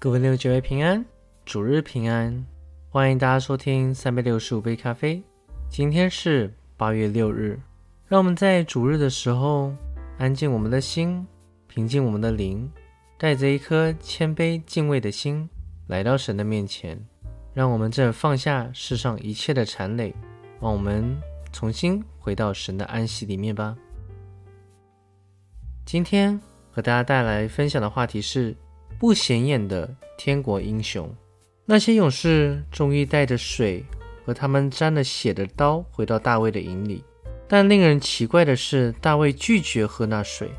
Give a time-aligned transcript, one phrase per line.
[0.00, 1.04] 各位六九位平安，
[1.44, 2.46] 主日平安，
[2.88, 5.20] 欢迎大家收听三百六十五杯咖啡。
[5.68, 7.58] 今天是八月六日，
[8.06, 9.74] 让我们在主日的时候
[10.16, 11.26] 安静我们的心，
[11.66, 12.70] 平静我们的灵，
[13.18, 15.50] 带着一颗谦卑敬畏的心
[15.88, 16.96] 来到神的面前，
[17.52, 20.14] 让我们这放下世上一切的缠累，
[20.60, 21.12] 让我们
[21.52, 23.76] 重新回到神的安息里面吧。
[25.84, 26.40] 今天
[26.70, 28.56] 和大家带来分享的话题是。
[28.98, 31.08] 不显眼的天国英雄，
[31.64, 33.84] 那些勇士终于带着水
[34.24, 37.04] 和他们沾了血的刀回到大卫的营里。
[37.46, 40.50] 但令人奇怪的是，大卫拒绝喝那水。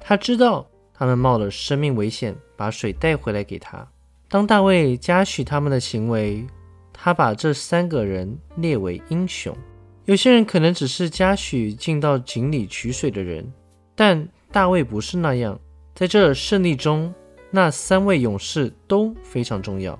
[0.00, 3.86] 他知道他们冒了生命危险把水带回来给他。
[4.28, 6.44] 当大卫嘉许他们的行为，
[6.92, 9.56] 他把这三个人列为英雄。
[10.04, 13.50] 有些人可能只是嘉许进到井里取水的人，
[13.94, 15.58] 但大卫不是那样。
[15.94, 17.14] 在这胜利中。
[17.54, 19.96] 那三位勇士都非常重要。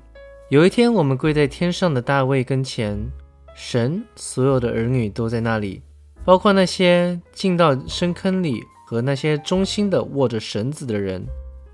[0.49, 2.99] 有一天，我们跪在天上的大卫跟前，
[3.55, 5.81] 神所有的儿女都在那里，
[6.25, 11.25] 包括那些进到深坑里和那些忠心的握着绳子的人。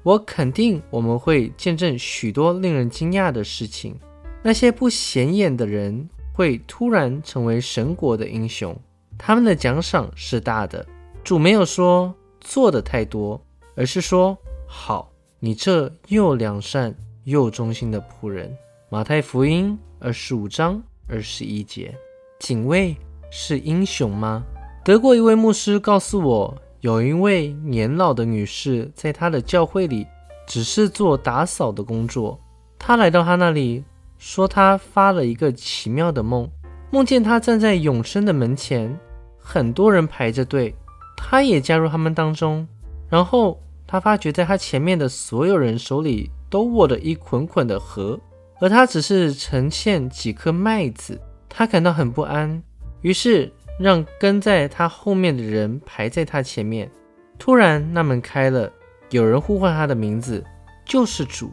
[0.02, 3.98] 我肯定我们会见证许多令人惊讶的事情。
[4.42, 8.78] 那些不显眼的人会突然成为神国的英雄，
[9.16, 10.86] 他们的奖赏是大的。
[11.24, 13.42] 主没有说做的太多，
[13.74, 14.36] 而是说
[14.66, 15.09] 好。
[15.42, 18.55] 你这又良善又忠心的仆人，
[18.91, 21.94] 马太福音二十五章二十一节。
[22.38, 22.94] 警卫
[23.30, 24.42] 是英雄吗？
[24.84, 30.06] 德国一位牧师告诉我，有一位年老的女士在他的教会里
[30.47, 32.38] 只是做打扫的工作。
[32.78, 33.82] 他来到他那里，
[34.19, 36.47] 说他发了一个奇妙的梦，
[36.91, 38.94] 梦见他站在永生的门前，
[39.38, 40.75] 很多人排着队，
[41.16, 42.69] 他也加入他们当中，
[43.08, 43.58] 然后。
[43.91, 48.20] 他发觉，在他前面的所有人手里都握着一捆捆的禾，
[48.60, 51.20] 而他只是呈现几颗麦子。
[51.48, 52.62] 他感到很不安，
[53.00, 56.88] 于是让跟在他后面的人排在他前面。
[57.37, 58.72] 突然，那门开了，
[59.10, 60.44] 有人呼唤他的名字，
[60.84, 61.50] 就是主。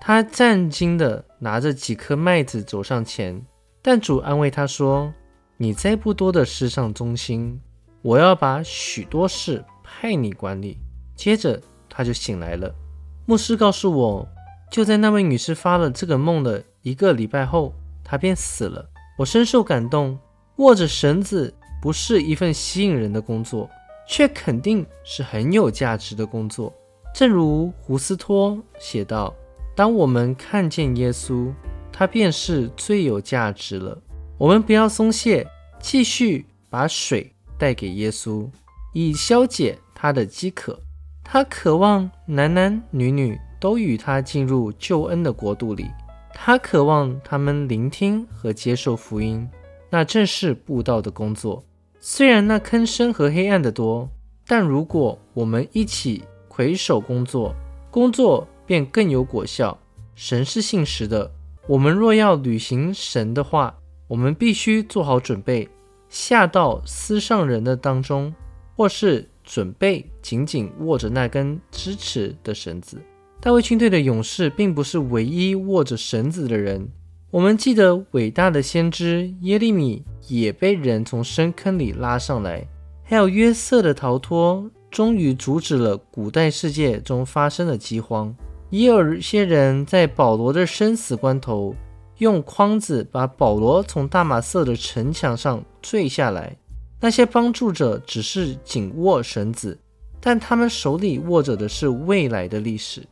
[0.00, 3.44] 他战惊的拿着几颗麦子走上前，
[3.82, 5.12] 但主安慰他说
[5.58, 7.60] ：“你在不多的事上忠心，
[8.00, 10.78] 我要把许多事派你管理。”
[11.16, 11.60] 接着。
[12.00, 12.74] 他就醒来了。
[13.26, 14.26] 牧师告诉我，
[14.70, 18.88] 就在那位女士发了这个梦的一个礼拜后，她便死了。
[19.18, 20.18] 我深受感动。
[20.56, 21.52] 握着绳子
[21.82, 23.68] 不是一份吸引人的工作，
[24.08, 26.72] 却肯定是很有价值的工作。
[27.14, 29.34] 正如胡斯托写道
[29.76, 31.52] ：“当我们看见耶稣，
[31.92, 33.98] 他便是最有价值了。
[34.38, 35.46] 我们不要松懈，
[35.78, 38.48] 继续把水带给耶稣，
[38.94, 40.78] 以消解他的饥渴。”
[41.22, 45.86] 他渴望男男女女都与他进入救恩的国度里，
[46.34, 49.48] 他渴望他们聆听和接受福音，
[49.90, 51.62] 那正是布道的工作。
[52.00, 54.08] 虽然那坑深和黑暗的多，
[54.46, 57.54] 但如果我们一起携手工作，
[57.90, 59.78] 工作便更有果效。
[60.14, 61.30] 神是信实的，
[61.66, 63.74] 我们若要履行神的话，
[64.08, 65.68] 我们必须做好准备，
[66.08, 68.34] 下到思上人的当中，
[68.80, 69.28] 或是。
[69.42, 73.02] 准备紧紧握着那根支持的绳子。
[73.40, 76.88] 大卫军队的勇士并不是唯一握着绳子的人。
[77.32, 82.64] 我们记得伟大的先知耶利米也被人从深坑里拉上来，
[83.02, 88.32] 还有约瑟的逃脱，终于阻止了古代世界中发生的饥荒。
[88.68, 91.74] 也有些人在保罗的生死关头，
[92.18, 96.56] 用筐子把保罗从大马色的城墙上坠下来。
[97.00, 99.78] 那些帮助者只是紧握绳子，
[100.20, 103.02] 但他们手里握着的是未来的历史。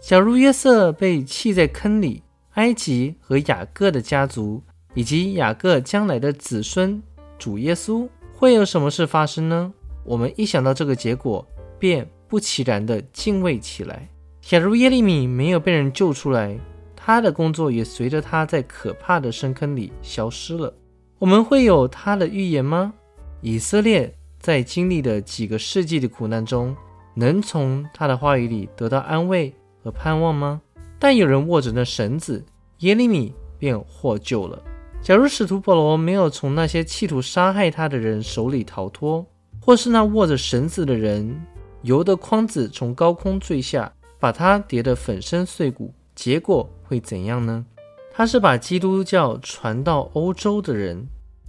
[0.00, 2.22] 假如约瑟被弃在坑里，
[2.54, 4.62] 埃及和雅各的家族
[4.94, 7.02] 以及雅各将来的子孙
[7.38, 9.72] 主耶稣会有什么事发生呢？
[10.04, 11.46] 我们一想到这个结果，
[11.78, 14.08] 便不其然地敬畏起来。
[14.40, 16.58] 假如耶利米没有被人救出来，
[16.94, 20.72] 他的工作也随着他在可怕的深坑里消失了。
[21.18, 22.92] 我们会有他的预言吗？
[23.40, 26.76] 以色列在经历的几个世纪的苦难中，
[27.14, 30.60] 能从他的话语里得到安慰和盼望吗？
[30.98, 32.44] 但有人握着那绳子，
[32.78, 34.60] 耶利米便获救了。
[35.00, 39.24] 假如使徒保罗没有从那些企图杀害他的人手里逃脱，
[39.60, 41.40] 或是那握着绳子的人
[41.82, 47.64] 由得筐子从高空坠下，把他跌得粉身碎骨，结果会怎样呢？
[48.12, 51.06] 他是把基督教传到欧洲的人。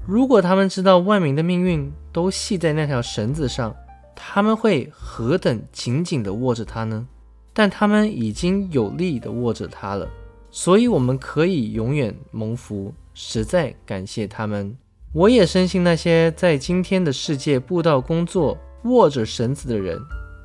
[0.10, 3.76] 如果他们知道万民的命运都系在那条绳子上，
[4.16, 7.08] 他们会何等紧紧地握着它呢？
[7.54, 10.10] 但他们已经有力地握着它了，
[10.50, 12.92] 所以我们可以永远蒙福。
[13.14, 14.76] 实在感谢他们。
[15.14, 20.00] 我也深信那些在今天的世界布道工作、握着绳子的人，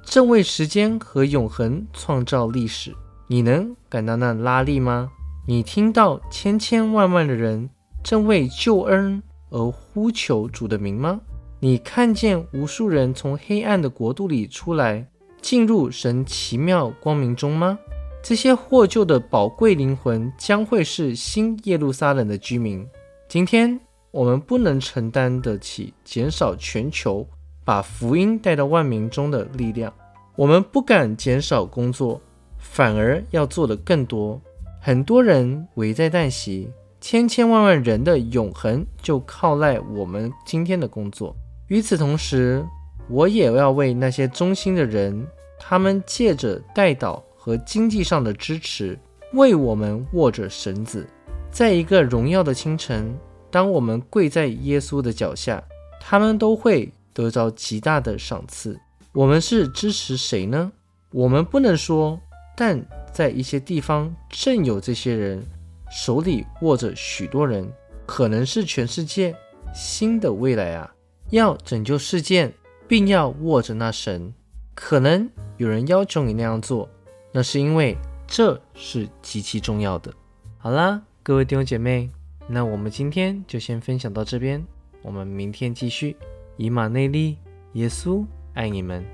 [0.04, 2.94] 正为时间和永恒创造历史。
[3.28, 5.10] 你能感到那拉力吗？
[5.46, 7.70] 你听到千千万万的人
[8.02, 9.22] 正为救恩
[9.54, 11.20] 而呼求主的名吗？
[11.60, 15.06] 你看见无数人从黑暗的国度里出来？
[15.40, 17.78] 进入神奇妙光明中吗？
[18.20, 22.84] 这些获救的宝贵灵魂将会是新耶路撒冷的居民。
[23.28, 23.78] 今天
[24.10, 27.26] 我们不能承担得起减少全球
[27.64, 29.92] 把福音带到万民中的力量。
[30.34, 32.20] 我们不敢减少工作，
[32.58, 34.40] 反而要做的更多。
[34.80, 36.68] 很多人危在旦夕，
[37.06, 41.36] 千千万万人的永恒就靠赖我们今天的工作。
[41.66, 42.64] 与此同时，
[43.10, 45.26] 我也要为那些忠心的人，
[45.60, 48.98] 他们借着带导和经济上的支持，
[49.34, 51.06] 为我们握着绳子。
[51.50, 53.14] 在一个荣耀的清晨，
[53.50, 55.62] 当我们跪在耶稣的脚下，
[56.00, 58.80] 他们都会得着极大的赏赐。
[59.12, 60.72] 我们是支持谁呢？
[61.10, 62.18] 我们不能说，
[62.56, 65.44] 但在一些地方正有这些人
[65.94, 67.70] 手里握着许多人，
[68.04, 69.34] 可能是全世界
[69.74, 70.94] 新的未来啊！
[71.30, 72.52] 要拯救世界。
[72.86, 74.32] 并要握着那绳，
[74.74, 76.86] 可能有人要求你那样做，
[77.32, 77.96] 那是因为
[78.26, 80.12] 这是极其重要的。
[80.58, 82.10] 好啦，各位弟兄姐妹，
[82.46, 84.62] 那我们今天就先分享到这边，
[85.02, 86.14] 我们明天继续。
[86.56, 87.38] 以马内利，
[87.72, 89.04] 耶稣爱你们。